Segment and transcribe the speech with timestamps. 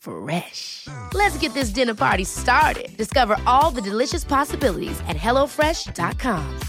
[0.00, 0.88] Fresh.
[1.14, 2.96] Let's get this dinner party started.
[2.96, 6.60] Discover all the delicious possibilities at hellofresh.com.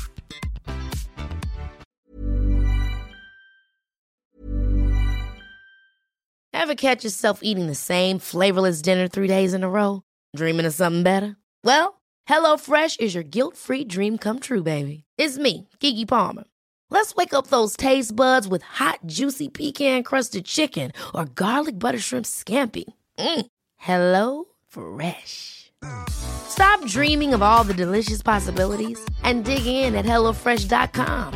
[6.53, 10.03] Ever catch yourself eating the same flavorless dinner three days in a row?
[10.35, 11.35] Dreaming of something better?
[11.63, 15.05] Well, HelloFresh is your guilt-free dream come true, baby.
[15.17, 16.43] It's me, Keke Palmer.
[16.89, 22.25] Let's wake up those taste buds with hot, juicy pecan-crusted chicken or garlic butter shrimp
[22.25, 22.83] scampi.
[23.22, 23.45] Mm.
[23.77, 25.72] Hello Fresh.
[26.09, 31.33] Stop dreaming of all the delicious possibilities and dig in at HelloFresh.com.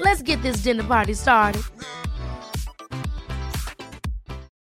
[0.00, 1.62] Let's get this dinner party started.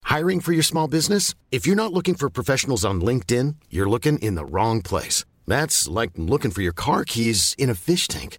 [0.04, 1.34] Hiring for your small business?
[1.52, 5.24] If you're not looking for professionals on LinkedIn, you're looking in the wrong place.
[5.46, 8.38] That's like looking for your car keys in a fish tank.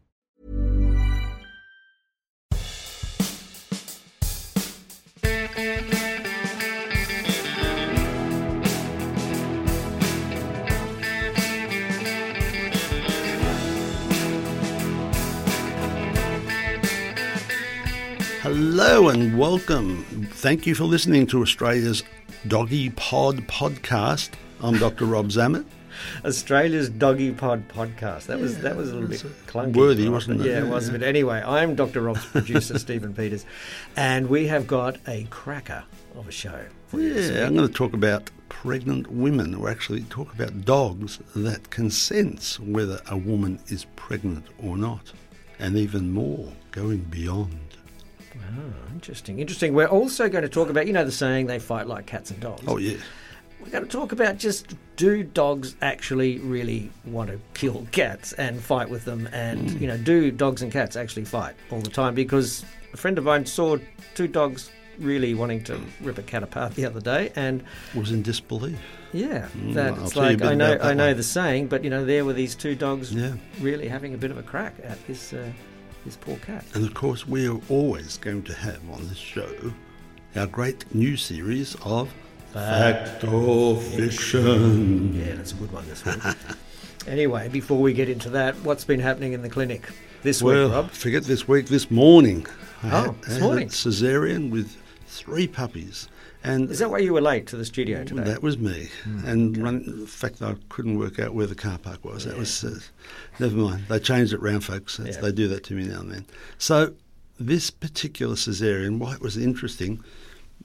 [18.63, 20.03] Hello and welcome.
[20.33, 22.03] Thank you for listening to Australia's
[22.47, 24.33] Doggy Pod podcast.
[24.61, 25.05] I'm Dr.
[25.05, 25.65] Rob Zammit.
[26.25, 28.27] Australia's Doggy Pod podcast.
[28.27, 29.75] That was that was a little bit clunky.
[29.75, 30.11] worthy, right?
[30.11, 30.45] wasn't it?
[30.45, 30.91] Yeah, it was.
[30.91, 32.01] But anyway, I'm Dr.
[32.01, 33.47] Rob's producer, Stephen Peters,
[33.95, 35.83] and we have got a cracker
[36.15, 36.63] of a show.
[36.93, 41.89] Yeah, I'm going to talk about pregnant women, or actually talk about dogs that can
[41.89, 45.13] sense whether a woman is pregnant or not,
[45.57, 47.57] and even more, going beyond.
[48.39, 49.73] Oh, interesting, interesting.
[49.73, 52.39] We're also going to talk about, you know, the saying they fight like cats and
[52.39, 52.63] dogs.
[52.67, 52.97] Oh yeah,
[53.61, 58.59] We're going to talk about just do dogs actually really want to kill cats and
[58.61, 59.81] fight with them, and Mm.
[59.81, 62.15] you know, do dogs and cats actually fight all the time?
[62.15, 63.77] Because a friend of mine saw
[64.15, 67.63] two dogs really wanting to rip a cat apart the other day, and
[67.95, 68.77] was in disbelief.
[69.13, 71.17] yeah, Mm, that I'll it's tell you a like I know I know one.
[71.17, 73.33] the saying, but you know, there were these two dogs Yeah.
[73.59, 75.51] really having a bit of a crack at this uh,
[76.05, 76.65] this poor cat.
[76.73, 79.73] And of course, we are always going to have on this show
[80.35, 82.09] our great new series of
[82.53, 85.13] Fact or Fiction.
[85.15, 86.15] Yeah, that's a good one this week.
[87.07, 89.89] anyway, before we get into that, what's been happening in the clinic
[90.23, 90.91] this Well, week, Rob?
[90.91, 92.45] forget this week, this morning.
[92.83, 93.67] I Oh, had, this I had morning.
[93.67, 94.75] a cesarean with
[95.07, 96.07] three puppies.
[96.43, 98.23] And Is that why you were late to the studio today?
[98.23, 98.89] That was me.
[99.25, 102.25] and run, in fact, I couldn't work out where the car park was.
[102.25, 102.79] That was, uh,
[103.39, 103.83] never mind.
[103.89, 104.99] They changed it round, folks.
[105.03, 105.11] Yeah.
[105.19, 106.25] They do that to me now and then.
[106.57, 106.93] So,
[107.39, 110.03] this particular cesarean, why it was interesting,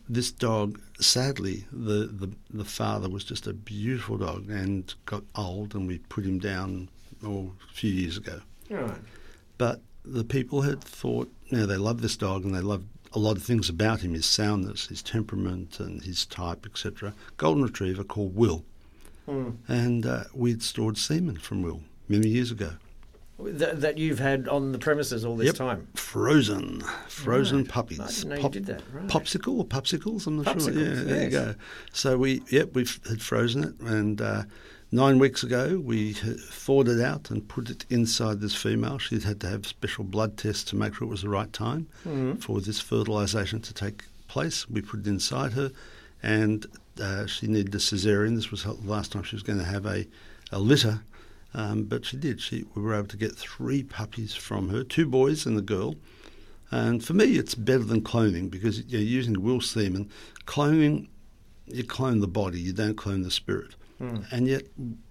[0.09, 5.75] this dog, sadly, the, the, the father was just a beautiful dog and got old,
[5.75, 6.89] and we put him down
[7.25, 8.41] oh, a few years ago.
[8.71, 9.01] Right.
[9.59, 12.87] But the people had thought, you know, they loved this dog and they loved
[13.17, 17.15] a lot of things about him his soundness, his temperament, and his type, etc.
[17.39, 18.63] Golden Retriever called Will.
[19.25, 19.53] Hmm.
[19.67, 22.73] And uh, we'd stored semen from Will many years ago.
[23.39, 25.55] that, that you've had on the premises all this Yep.
[25.57, 25.89] time.
[25.95, 27.69] Frozen, frozen Right.
[27.69, 28.01] puppies.
[28.01, 29.09] I didn't know you did that, right.
[29.09, 30.27] Popsicle or popsicles?
[30.27, 30.73] I'm not sure.
[30.73, 31.55] Yeah, Popsicles, there you go.
[31.93, 34.43] So we, yep, we've had frozen it, and uh,
[34.93, 38.99] nine weeks ago we thawed it out and put it inside this female.
[38.99, 41.89] She'd had to have special blood tests to make sure it was the right time
[42.05, 42.35] Mm-hmm.
[42.37, 44.69] for this fertilisation to take place.
[44.69, 45.71] We put it inside her,
[46.23, 46.67] and
[47.01, 48.35] uh, she needed a cesarean.
[48.37, 50.07] This was the last time she was going to have a,
[50.53, 51.01] a litter.
[51.55, 52.41] Um, but she did.
[52.41, 55.95] She, we were able to get three puppies from her, two boys and a girl.
[56.71, 60.11] And for me, it's better than cloning because you're using will semen.
[60.47, 61.09] Cloning,
[61.67, 63.75] you clone the body, you don't clone the spirit.
[63.99, 64.63] And yet,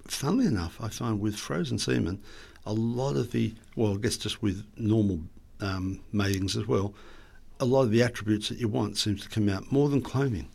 [0.07, 2.21] funnily enough, I find with frozen semen,
[2.65, 5.19] a lot of the, well, I guess just with normal
[5.61, 6.93] um, matings as well,
[7.59, 10.45] a lot of the attributes that you want seems to come out more than cloning.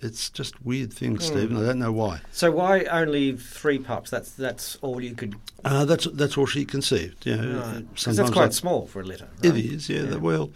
[0.00, 1.56] It's just weird things, Stephen.
[1.56, 2.20] I don't know why.
[2.30, 4.10] So why only three pups?
[4.10, 5.34] That's that's all you could.
[5.64, 7.26] Uh, that's that's all she conceived.
[7.26, 7.94] You know, Right.
[8.04, 9.26] that's quite I- small for a litter.
[9.42, 9.64] It right?
[9.64, 10.02] is, yeah.
[10.02, 10.50] the- Well,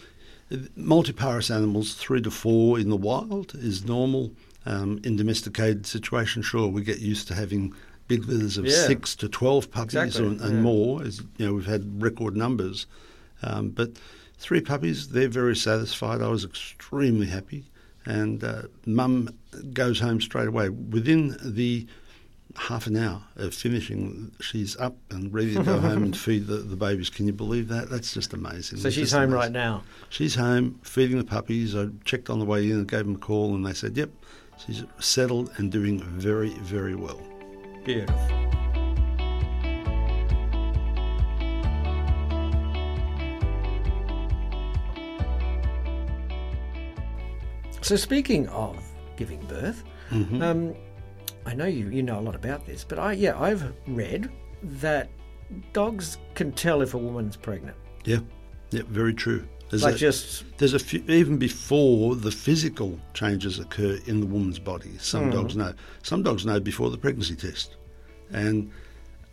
[0.79, 4.31] multiparous animals, three to four in the wild, is normal.
[4.65, 7.75] Um, in domesticated situations, sure, we get used to having
[8.09, 8.87] big litters of Yeah.
[8.87, 10.61] six to twelve puppies Exactly, and, and yeah.
[10.61, 11.03] more.
[11.03, 12.87] As you know, we've had record numbers,
[13.43, 13.93] um, but
[14.39, 16.23] three puppies, they're very satisfied.
[16.23, 17.65] I was extremely happy,
[18.07, 19.31] and uh, Mum
[19.73, 21.87] goes home straight away within the
[22.57, 26.57] half an hour of finishing, she's up and ready to go home and feed the,
[26.59, 27.09] the babies.
[27.09, 27.89] Can you believe that?
[27.89, 28.79] That's just amazing.
[28.79, 29.37] So It's she's home amazing.
[29.39, 29.83] right now.
[30.11, 31.75] She's home feeding the puppies.
[31.75, 34.11] I checked on the way in and gave them a call, and they said, "Yep,
[34.65, 37.21] she's settled and doing very, very well."
[37.85, 38.17] Beautiful.
[47.81, 48.83] So speaking of
[49.17, 50.43] giving birth, Mm-hmm.
[50.43, 50.75] um,
[51.47, 54.31] I know you you know a lot about this, but I yeah I've read
[54.63, 55.09] that
[55.73, 57.79] dogs can tell if a woman's pregnant.
[58.05, 58.19] Yeah,
[58.71, 59.49] yeah, very true.
[59.73, 64.27] There's like a, just there's a few, even before the physical changes occur in the
[64.27, 64.91] woman's body.
[64.99, 65.31] Some Hmm.
[65.31, 65.73] dogs know.
[66.03, 67.77] Some dogs know before the pregnancy test,
[68.31, 68.71] and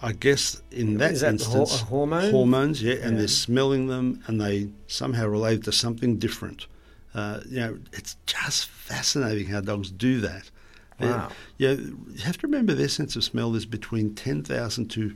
[0.01, 2.31] I guess in that that instance, a hormone?
[2.31, 3.17] hormones, yeah, and Yeah.
[3.19, 6.67] they're smelling them, and they somehow relate to something different.
[7.13, 10.49] Uh, you know, it's just fascinating how dogs do that.
[11.01, 11.31] Wow.
[11.57, 15.15] Yeah, you have to remember their sense of smell is between ten thousand to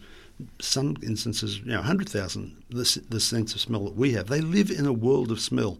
[0.59, 2.55] some instances, you know, hundred thousand.
[2.69, 4.27] The, s- the sense of smell that we have.
[4.27, 5.77] They live in a world of smell.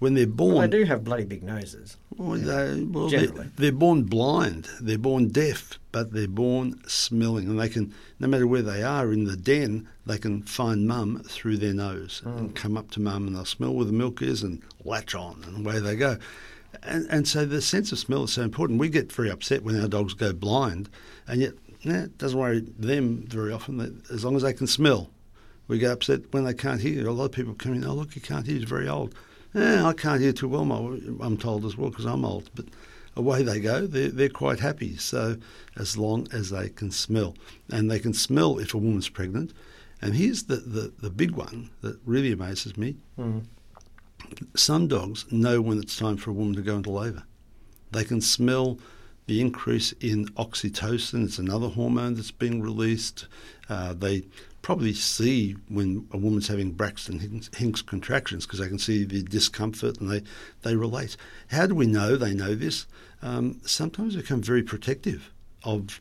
[0.00, 1.96] When they're born, well, they do have bloody big noses.
[2.16, 4.68] well, they, well, they're, they're born blind.
[4.80, 9.12] They're born deaf, but they're born smelling, and they can, no matter where they are
[9.12, 12.28] in the den, they can find mum through their nose Hmm.
[12.38, 15.42] and come up to mum, and they'll smell where the milk is and latch on,
[15.46, 16.18] and away they go.
[16.82, 18.80] And, and so the sense of smell is so important.
[18.80, 20.88] We get very upset when our dogs go blind,
[21.28, 21.52] and yet
[21.84, 24.02] nah, it doesn't worry them very often.
[24.12, 25.10] As long as they can smell,
[25.68, 27.06] we get upset when they can't hear.
[27.06, 28.56] A lot of people come in, oh look, you can't hear.
[28.56, 29.14] He's very old.
[29.54, 30.64] Eh, I can't hear too well.
[30.64, 30.76] My,
[31.24, 32.50] I'm told as well because I'm old.
[32.54, 32.66] But
[33.16, 33.86] away they go.
[33.86, 34.96] They're they're quite happy.
[34.96, 35.36] So
[35.76, 37.36] as long as they can smell,
[37.70, 39.52] and they can smell if a woman's pregnant.
[40.02, 42.96] And here's the the, the big one that really amazes me.
[44.56, 47.22] Some dogs know when it's time for a woman to go into labour.
[47.92, 48.78] They can smell
[49.26, 51.24] the increase in oxytocin.
[51.24, 53.26] It's another hormone that's being released.
[53.68, 54.24] Uh, they
[54.62, 60.00] probably see when a woman's having Braxton Hicks, contractions because they can see the discomfort
[60.00, 60.22] and they,
[60.62, 61.16] they relate.
[61.48, 62.86] How do we know they know this?
[63.22, 65.30] Um, sometimes they become very protective
[65.64, 66.00] of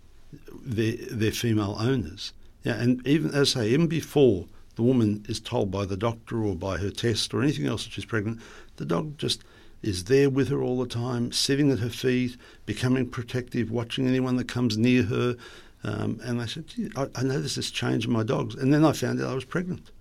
[0.63, 2.33] their, their female owners.
[2.63, 4.45] Yeah, and even as I say, even before
[4.75, 7.91] the woman is told by the doctor or by her test or anything else that
[7.93, 8.39] she's pregnant,
[8.77, 9.43] the dog just
[9.83, 14.37] is there with her all the time, sitting at her feet, becoming protective, watching anyone
[14.37, 15.35] that comes near her.
[15.83, 18.55] Um, and I said, I, I noticed this change in my dogs.
[18.55, 19.91] And then I found out I was pregnant.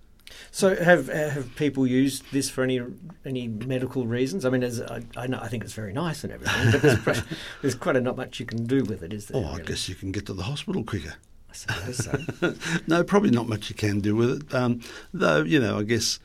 [0.49, 2.81] So have have people used this for any
[3.23, 4.45] any medical reasons?
[4.45, 6.99] I mean, as I, I, know, I think it's very nice and everything, but there's,
[6.99, 7.23] quite-
[7.61, 9.39] there's quite a not much you can do with it, is there?
[9.39, 9.63] Oh, I really?
[9.65, 11.13] guess you can get to the hospital quicker.
[11.49, 12.55] I suppose so.
[12.87, 14.55] no, probably not much you can do with it.
[14.55, 14.81] Um,
[15.13, 16.19] though, you know, I guess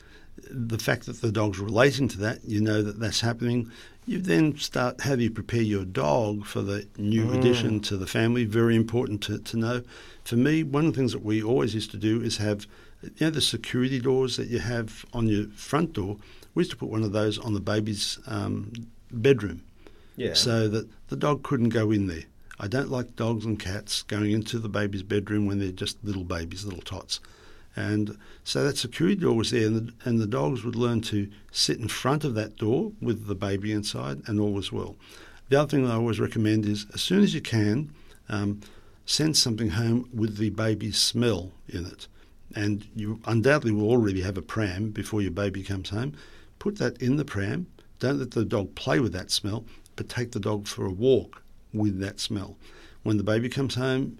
[0.49, 3.71] the fact that the dog's relating to that, you know that that's happening.
[4.05, 8.07] You then start, how do you prepare your dog for the new addition to the
[8.07, 8.43] family?
[8.45, 9.83] Very important to, to know.
[10.23, 12.65] For me, one of the things that we always used to do is have,
[13.03, 16.17] you know, the security doors that you have on your front door.
[16.55, 18.73] We used to put one of those on the baby's um,
[19.11, 19.61] bedroom
[20.17, 20.33] Yeah.
[20.33, 22.23] so that the dog couldn't go in there.
[22.59, 26.23] I don't like dogs and cats going into the baby's bedroom when they're just little
[26.25, 27.19] babies, little tots.
[27.79, 31.29] And so that security door was there, and the, and the dogs would learn to
[31.49, 34.97] sit in front of that door with the baby inside, and all was well.
[35.47, 37.91] The other thing I always recommend is as soon as you can,
[38.27, 38.59] um,
[39.05, 42.07] send something home with the baby's smell in it.
[42.55, 46.11] and you undoubtedly will already have a pram before your baby comes home,
[46.57, 47.67] put that in the pram.
[47.99, 49.63] Don't let the dog play with that smell,
[49.95, 51.43] but take the dog for a walk
[51.73, 52.57] with that smell.
[53.03, 54.17] When the baby comes home,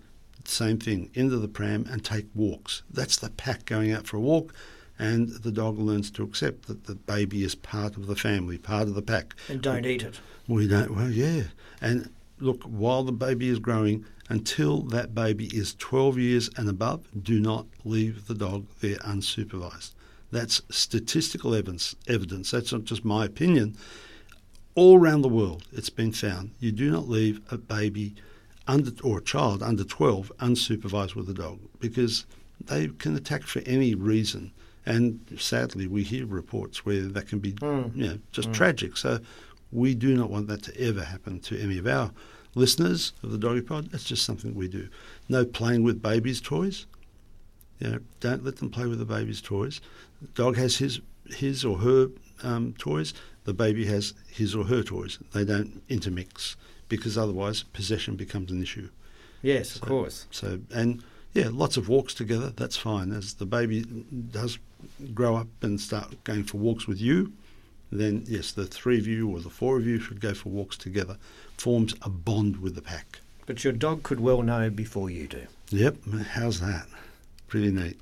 [0.50, 2.84] same thing, into the pram and take walks.
[2.90, 4.54] That's the pack going out for a walk,
[4.98, 8.88] and the dog learns to accept that the baby is part of the family, part
[8.88, 9.36] of the pack.
[9.48, 10.20] And don't eat it.
[10.48, 11.44] We don't, well, yeah.
[11.82, 17.08] And look, while the baby is growing, until that baby is 12 years and above,
[17.24, 19.94] do not leave the dog there unsupervised.
[20.32, 21.96] That's statistical evidence.
[22.08, 22.52] Evidence.
[22.52, 23.76] That's not just my opinion.
[24.76, 28.16] All around the world, it's been found you do not leave a baby
[28.70, 32.26] under or a child under 12 unsupervised with a dog because
[32.64, 34.52] they can attack for any reason.
[34.86, 37.96] And sadly, we hear reports where that can be, Mm.
[37.96, 38.96] you know, just tragic.
[38.98, 39.20] So
[39.72, 42.12] we do not want that to ever happen to any of our
[42.56, 43.90] listeners of the Doggy Pod.
[43.92, 44.88] That's just something we do.
[45.28, 46.86] No playing with babies' toys.
[47.80, 49.82] You know, don't let them play with the baby's toys.
[50.22, 52.10] The dog has his his or her
[52.44, 53.14] um, toys.
[53.50, 55.18] The baby has his or her toys.
[55.34, 56.56] They don't intermix
[56.88, 58.90] because otherwise possession becomes an issue.
[59.42, 60.28] Yes, of course.
[60.30, 61.04] So and
[61.34, 62.52] yeah, lots of walks together.
[62.52, 63.12] That's fine.
[63.12, 64.60] As the baby does
[65.16, 67.34] grow up and start going for walks with you,
[67.92, 70.78] then yes, the three of you or the four of you should go for walks
[70.78, 71.18] together.
[71.58, 73.20] Forms a bond with the pack.
[73.48, 75.48] But your dog could well know before you do.
[75.72, 75.98] Yep.
[76.34, 76.86] How's that?
[77.48, 78.00] Pretty neat.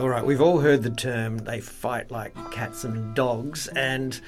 [0.00, 4.18] All right, we've all heard the term they fight like cats and dogs, and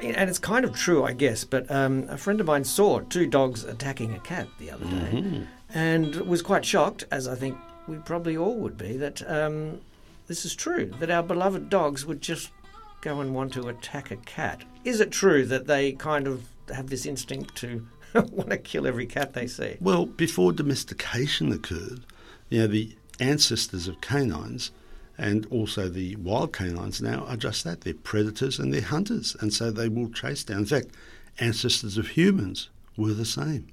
[0.00, 1.42] and it's kind of true, I guess.
[1.42, 5.08] But um, a friend of mine saw two dogs attacking a cat the other day,
[5.74, 9.80] and was quite shocked, as I think we probably all would be, that um,
[10.28, 10.92] this is true.
[11.00, 12.50] That our beloved dogs would just
[13.00, 14.62] go and want to attack a cat.
[14.84, 19.06] Is it true that they kind of have this instinct to want to kill every
[19.06, 19.78] cat they see?
[19.80, 22.04] Well, before domestication occurred,
[22.50, 24.70] you know, the ancestors of canines
[25.18, 27.82] and also the wild canines now are just that.
[27.82, 30.58] They're predators and they're hunters, and so they will chase down.
[30.58, 30.88] In fact,
[31.38, 33.68] ancestors of humans were the same.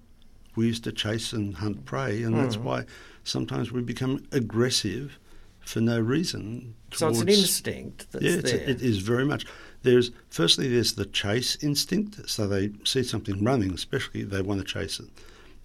[0.55, 2.63] We used to chase and hunt prey, and that's hmm.
[2.63, 2.85] why
[3.23, 5.17] sometimes we become aggressive
[5.61, 6.75] for no reason.
[6.93, 8.69] So it's an instinct that's yeah, there.
[8.69, 9.45] it is very much.
[9.81, 14.65] There's firstly there's the chase instinct, so they see something running, especially they want to
[14.65, 15.09] chase it.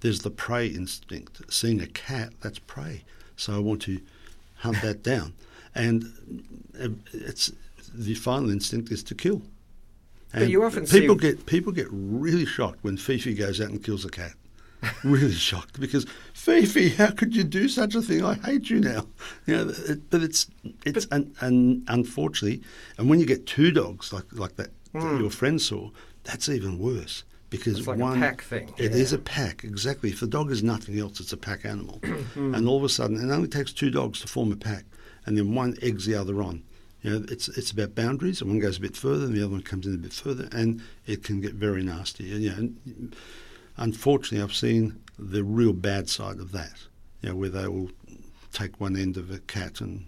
[0.00, 1.52] There's the prey instinct.
[1.52, 3.04] Seeing a cat, that's prey,
[3.38, 4.00] so I want to
[4.57, 5.33] hunt that down.
[5.75, 6.04] And
[6.78, 7.52] uh, it's
[7.95, 9.40] the final instinct is to kill.
[10.33, 13.71] But And you often people see- get people get really shocked when Fifi goes out
[13.71, 14.33] and kills a cat.
[15.04, 18.25] really shocked because Fifi, how could you do such a thing?
[18.25, 19.07] I hate you now.
[19.47, 20.47] You know, it, but it's
[20.85, 22.62] it's un, un, unfortunately,
[22.97, 25.90] and when you get two dogs like like that, that your friend saw,
[26.25, 27.78] that's even worse because.
[27.78, 28.98] It's like a one pack thing, It yeah.
[28.98, 30.10] is a pack exactly.
[30.10, 32.54] If the dog is nothing else, it's a pack animal, mm-hmm.
[32.54, 34.84] and all of a sudden, it only takes two dogs to form a pack,
[35.26, 36.62] and then one eggs the other on.
[37.02, 39.52] You know, it's it's about boundaries, and one goes a bit further, and the other
[39.52, 42.32] one comes in a bit further, and it can get very nasty.
[42.32, 43.16] And, you know, and
[43.76, 46.74] unfortunately, I've seen the real bad side of that.
[47.22, 47.90] You know, where they will
[48.52, 50.06] take one end of a cat and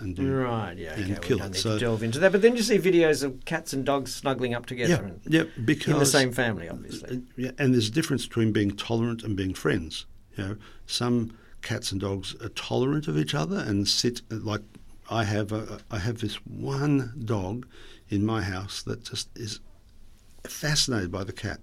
[0.00, 1.26] and do Right, yeah, and okay.
[1.28, 1.54] kill we don't it.
[1.54, 2.32] need So- to delve into that.
[2.32, 5.64] But then you see videos of cats and dogs snuggling up together yeah, and yeah,
[5.64, 7.18] because in the same family, obviously.
[7.18, 10.06] Uh, Yeah, and there's a difference between being tolerant and being friends.
[10.36, 14.62] You know, some cats and dogs are tolerant of each other and sit like
[15.10, 15.52] I have.
[15.52, 17.66] A, I have this one dog
[18.08, 19.60] in my house that just is
[20.44, 21.60] fascinated by the cat.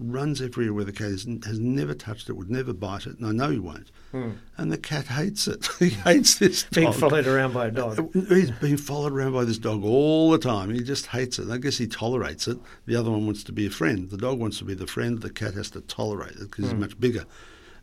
[0.00, 3.26] Runs everywhere where the cat is, has never touched it, would never bite it, and
[3.26, 3.90] I know he won't.
[4.12, 5.68] And the cat hates it.
[5.78, 7.00] he hates this Being dog.
[7.00, 8.12] followed around by a dog.
[8.28, 10.70] He's been followed around by this dog all the time.
[10.70, 11.48] He just hates it.
[11.50, 12.58] I guess he tolerates it.
[12.86, 14.10] The other one wants to be a friend.
[14.10, 15.20] The dog wants to be the friend.
[15.20, 17.24] The cat has to tolerate it because he's much bigger.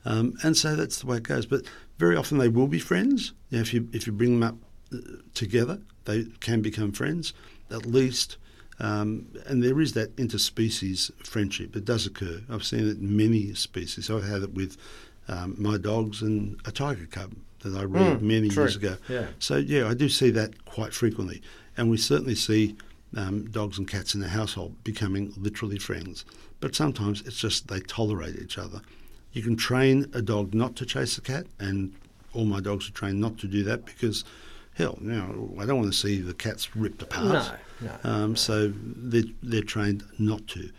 [0.03, 1.45] Um, and so that's the way it goes.
[1.45, 1.65] But
[1.97, 3.33] very often they will be friends.
[3.49, 4.55] You know, if you if you bring them up
[4.93, 4.97] uh,
[5.33, 7.33] together, they can become friends.
[7.69, 8.37] At least,
[8.81, 11.75] um, and there is that interspecies friendship.
[11.75, 12.41] It does occur.
[12.49, 14.09] I've seen it in many species.
[14.09, 14.75] I've had it with
[15.27, 18.63] um, my dogs and a tiger cub that I reared many true.
[18.63, 18.97] years ago.
[19.07, 19.27] Yeah.
[19.39, 21.41] So yeah, I do see that quite frequently,
[21.77, 22.75] and we certainly see
[23.15, 26.25] um, dogs and cats in the household becoming literally friends.
[26.59, 28.81] But sometimes it's just they tolerate each other.
[29.31, 31.93] You can train a dog not to chase a cat, and
[32.33, 34.23] all my dogs are trained not to do that because,
[34.75, 37.25] hell, you know, I don't want to see the cats ripped apart.
[37.81, 40.69] No, no, Um, so they're, they're trained not to,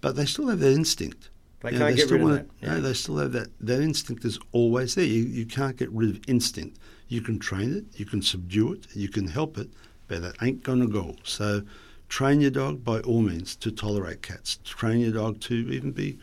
[0.00, 1.28] but they still have that instinct.
[1.60, 2.74] They You know, can't get rid of that, yeah.
[2.74, 3.48] No, they still have that.
[3.60, 5.04] That instinct is always there.
[5.04, 6.78] You, you can't get rid of instinct.
[7.08, 9.68] You can train it, you can subdue it, you can help it,
[10.08, 11.16] but it ain't going to go.
[11.24, 11.62] So
[12.08, 14.58] train your dog by all means to tolerate cats.
[14.64, 16.18] Train your dog to even be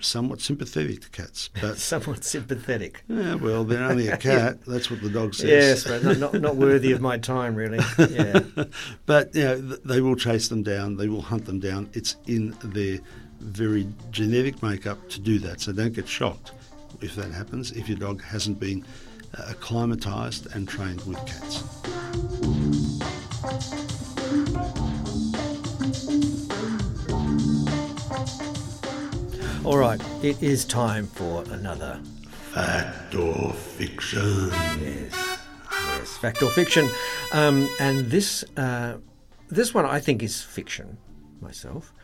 [0.00, 1.50] somewhat sympathetic to cats.
[1.60, 3.02] But Somewhat sympathetic.
[3.08, 4.64] yeah, well, they're only a cat.
[4.66, 5.48] That's what the dog says.
[5.48, 7.80] Yes, but not, not, not worthy of my time, really.
[7.98, 8.40] Yeah.
[9.06, 10.96] but you know, they will chase them down.
[10.96, 11.90] They will hunt them down.
[11.92, 12.98] It's in their
[13.40, 15.60] very genetic makeup to do that.
[15.60, 16.52] So don't get shocked
[17.00, 17.72] if that happens.
[17.72, 18.84] If your dog hasn't been
[19.36, 21.62] uh, acclimatized and trained with cats.
[29.64, 31.98] All right, it is time for another
[32.52, 34.50] Fact or fiction?
[34.82, 35.38] Yes,
[35.70, 36.86] yes, fact or fiction,
[37.32, 38.98] um, and this uh,
[39.48, 40.98] this one I think is fiction
[41.40, 41.94] myself.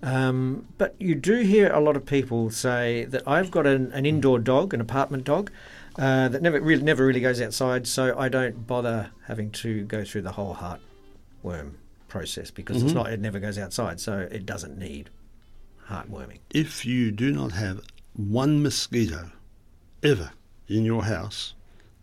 [0.00, 4.06] Um, but you do hear a lot of people say that I've got an, an
[4.06, 5.50] indoor dog, an apartment dog,
[5.98, 10.04] uh, that never really never really goes outside, so I don't bother having to go
[10.04, 11.72] through the whole heartworm
[12.06, 15.10] process because it's not it never goes outside, so it doesn't need
[15.88, 16.38] heartworming.
[16.50, 17.80] If you do not have
[18.14, 19.30] one mosquito
[20.02, 20.32] ever
[20.68, 21.54] in your house,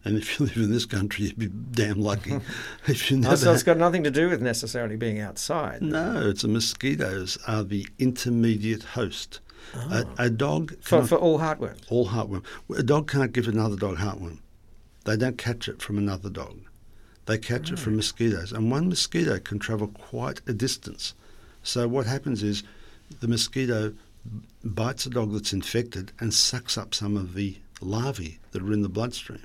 [0.04, 2.39] and if you live in this country, you'd be damn lucky.
[2.88, 5.82] if you Oh, so it's got nothing to do with necessarily being outside.
[5.82, 9.39] no, it's the mosquitoes are the intermediate host.
[9.74, 10.15] A, oh.
[10.20, 10.77] a dog Oh.
[10.82, 11.82] For, for all heartworms.
[11.89, 12.44] all heartworm.
[12.77, 14.39] A dog can't give another dog heartworm.
[15.06, 16.60] They don't catch it from another dog.
[17.25, 17.98] They catch it from oh.
[17.98, 21.15] mosquitoes, and one mosquito can travel quite a distance.
[21.63, 22.63] So what happens is
[23.19, 23.93] the mosquito
[24.63, 28.81] bites a dog that's infected and sucks up some of the larvae that are in
[28.81, 29.43] the bloodstream,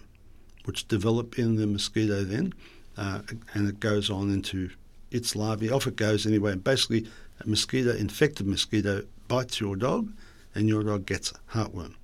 [0.65, 2.55] which develop in the mosquito then,
[2.97, 3.21] uh,
[3.55, 4.71] and it goes on into
[5.11, 5.71] its larvae.
[5.71, 6.53] Off it goes anyway.
[6.53, 7.07] And basically,
[7.41, 10.13] a mosquito, infected mosquito, bites your dog,
[10.55, 11.95] and your dog gets heartworm.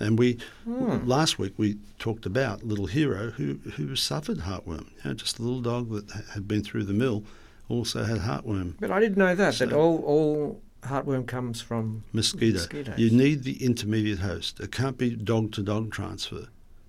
[0.00, 4.88] And we last week we talked about little hero who who suffered heartworm.
[4.96, 7.24] You know, just a little dog that had been through the mill
[7.68, 8.74] also had heartworm.
[8.80, 12.58] But I didn't know that, that So- all, all heartworm comes from Mosquito.
[12.58, 12.98] Mosquitoes.
[12.98, 14.60] You need the intermediate host.
[14.60, 16.48] It can't be dog to dog transfer.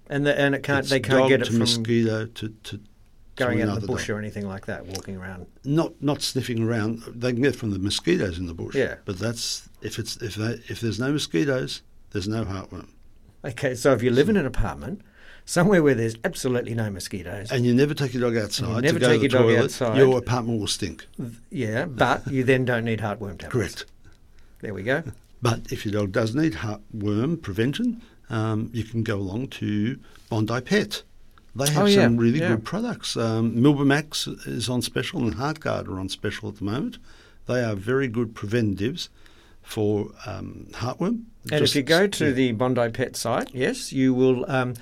[0.09, 2.79] and the, and it can't It's they can't get it to from mosquito to, to
[3.35, 4.17] going out in the bush dog.
[4.17, 5.47] or anything like that, walking around.
[5.63, 7.03] Not not sniffing around.
[7.07, 8.75] They can get it from the mosquitoes in the bush.
[8.75, 8.95] Yeah.
[9.05, 11.81] But that's if it's if they, if there's no mosquitoes,
[12.11, 12.89] there's no heartworm.
[13.43, 15.01] Okay, so if you live in an apartment
[15.45, 19.05] somewhere where there's absolutely no mosquitoes, And you never take your dog outside never to
[19.05, 19.97] take to your dog outside.
[19.97, 21.05] Your apartment will stink.
[21.49, 23.49] yeah, but you then don't need heartworm tablets.
[23.53, 23.85] Correct.
[24.61, 25.03] There we go.
[25.41, 30.59] But if your dog does need heartworm prevention, um, you can go along to Bondi
[30.61, 31.03] Pet.
[31.55, 32.47] They have Oh, yeah, some really yeah.
[32.47, 33.15] good products.
[33.15, 36.97] Um, Milbemax is on special and Heartgard are on special at the moment.
[37.45, 39.09] They are very good preventatives
[39.65, 41.23] for um, heartworm.
[41.51, 42.31] And Just- if you go to yeah.
[42.31, 44.73] the Bondi Pet site, yes, you will um,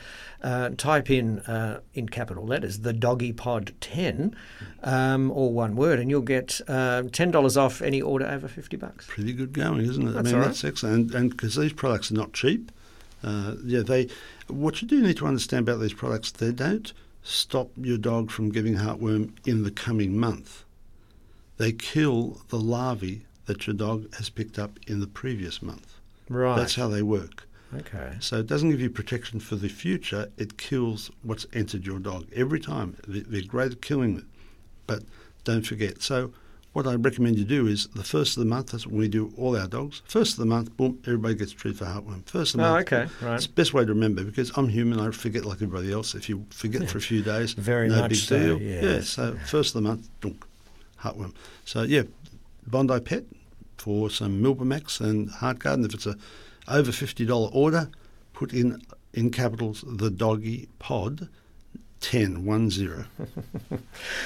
[0.41, 4.35] uh, type in uh, in capital letters the Doggy Pod ten,
[4.83, 8.77] um, all one word, and you'll get uh, ten dollars off any order over fifty
[8.77, 9.07] bucks.
[9.07, 10.11] pretty good going, isn't it?
[10.11, 10.47] That's I mean, right.
[10.47, 11.13] that's excellent.
[11.13, 12.71] And because these products are not cheap,
[13.23, 14.09] uh, yeah, they.
[14.47, 16.91] What you do need to understand about these products, they don't
[17.23, 20.65] stop your dog from getting heartworm in the coming month.
[21.57, 25.99] They kill the larvae that your dog has picked up in the previous month.
[26.29, 26.55] Right.
[26.55, 27.47] That's how they work.
[27.75, 28.15] okay.
[28.19, 30.29] So it doesn't give you protection for the future.
[30.37, 32.97] It kills what's entered your dog every time.
[33.07, 34.25] They- They're great at killing it,
[34.87, 35.03] but
[35.43, 36.01] don't forget.
[36.01, 36.31] So
[36.71, 38.71] what I recommend you do is the first of the month.
[38.71, 40.01] That's when we do all our dogs.
[40.07, 42.25] First of the month, boom, everybody gets treated for heartworm.
[42.25, 42.87] First of the Oh, month.
[42.93, 43.35] okay, right.
[43.35, 44.99] It's the best way to remember because I'm human.
[44.99, 46.15] I forget like everybody else.
[46.15, 48.61] If you forget for a few days, Very no much big so, deal.
[48.61, 48.83] yes.
[48.83, 49.01] Yeah.
[49.01, 50.43] So first of the month, dunk,
[51.01, 51.33] heartworm.
[51.65, 52.03] So yeah,
[52.67, 53.23] Bondi Pet
[53.77, 55.75] for some Milbemax and Heartgard.
[55.75, 56.15] And if it's a
[56.67, 57.89] over fifty dollar order,
[58.33, 58.81] put in
[59.13, 61.29] in capitals the doggy pod.
[62.01, 63.05] 10, one zero.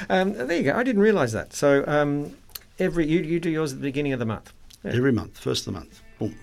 [0.09, 0.75] Um, there you go.
[0.75, 1.53] I didn't realise that.
[1.53, 2.35] So um,
[2.79, 4.51] every you you do yours at the beginning of the month.
[4.83, 4.93] Yeah.
[4.93, 6.01] Every month, first of the month.
[6.17, 6.35] Boom.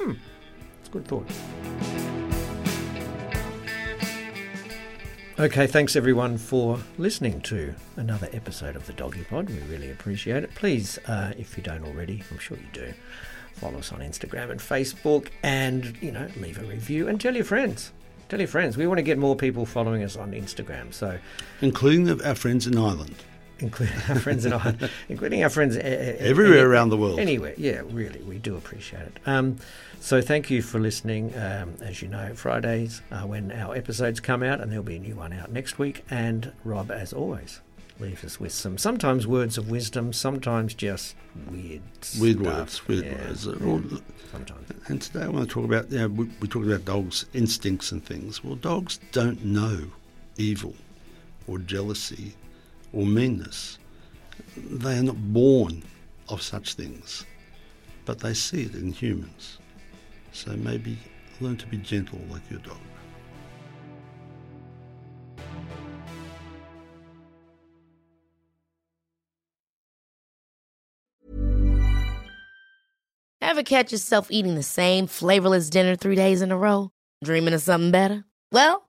[0.00, 0.12] Hmm.
[0.80, 1.30] It's good thought.
[5.42, 9.50] Okay, thanks everyone for listening to another episode of the Doggy Pod.
[9.50, 10.54] We really appreciate it.
[10.54, 12.94] Please, uh, if you don't already, I'm sure you do,
[13.54, 17.44] follow us on Instagram and Facebook, and you know, leave a review and tell your
[17.44, 17.90] friends.
[18.28, 18.76] Tell your friends.
[18.76, 20.94] We want to get more people following us on Instagram.
[20.94, 21.18] So,
[21.60, 23.16] Including the, our friends in Ireland.
[23.62, 25.82] Including our friends in Ireland, including our friends uh, uh,
[26.24, 27.18] Everywhere any- around the world.
[27.20, 29.18] Anywhere, yeah, really, we do appreciate it.
[29.26, 29.56] Um,
[30.00, 31.32] so thank you for listening.
[31.36, 35.00] Um, as you know, Fridays are when our episodes come out, and there'll be a
[35.00, 36.04] new one out next week.
[36.10, 37.60] And Rob, as always,
[38.00, 41.14] leaves us with some sometimes words of wisdom, sometimes just
[41.50, 41.82] weird,
[42.18, 42.46] Weird stuff.
[42.58, 42.88] words.
[42.88, 43.46] Weird Yeah, words.
[43.46, 43.98] Yeah,
[44.32, 44.68] sometimes.
[44.88, 47.92] And today I want to talk about, you know, we, we talked about dogs' instincts
[47.92, 48.42] and things.
[48.42, 49.84] Well, dogs don't know
[50.36, 50.74] evil
[51.46, 52.34] or jealousy
[52.92, 53.78] or meanness.
[54.56, 55.82] they are not born
[56.28, 57.24] of such things,
[58.04, 59.58] but they see it in humans.
[60.32, 60.98] So maybe
[61.40, 62.78] learn to be gentle like your dog.
[73.40, 76.90] Ever catch yourself eating the same flavorless dinner three days in a row?
[77.22, 78.24] Dreaming of something better?
[78.50, 78.88] Well,